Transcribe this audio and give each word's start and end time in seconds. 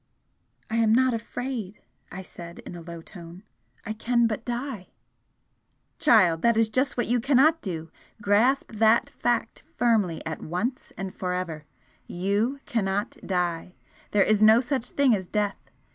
"I 0.67 0.77
am 0.77 0.95
not 0.95 1.13
afraid!" 1.13 1.79
I 2.11 2.23
said, 2.23 2.57
in 2.65 2.75
a 2.75 2.81
low 2.81 3.03
tone 3.03 3.43
"I 3.85 3.93
can 3.93 4.25
but 4.25 4.43
die!" 4.43 4.87
"Child, 5.99 6.41
that 6.41 6.57
is 6.57 6.71
just 6.71 6.97
what 6.97 7.05
you 7.05 7.19
cannot 7.19 7.61
do! 7.61 7.91
Grasp 8.19 8.71
that 8.71 9.11
fact 9.11 9.61
firmly 9.75 10.25
at 10.25 10.41
once 10.41 10.91
and 10.97 11.13
for 11.13 11.33
ever! 11.33 11.65
You 12.07 12.61
cannot 12.65 13.15
die, 13.23 13.75
there 14.09 14.23
is 14.23 14.41
no 14.41 14.59
such 14.59 14.89
thing 14.89 15.13
as 15.13 15.27
death! 15.27 15.69